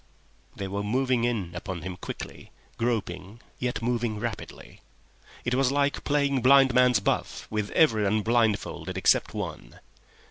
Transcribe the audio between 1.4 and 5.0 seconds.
upon him quickly, groping, yet moving rapidly.